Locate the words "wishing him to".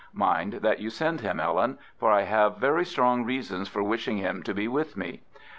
3.83-4.53